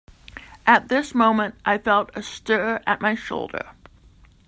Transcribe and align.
At 0.65 0.87
this 0.89 1.13
moment 1.13 1.53
I 1.63 1.77
felt 1.77 2.09
a 2.15 2.23
stir 2.23 2.81
at 2.87 3.01
my 3.01 3.13
shoulder. 3.13 3.73